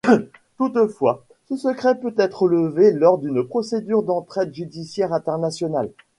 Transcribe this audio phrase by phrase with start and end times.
[0.57, 5.91] Toutefois, ce secret peut être levé lors d'une procédure d'entraide judiciaire internationale.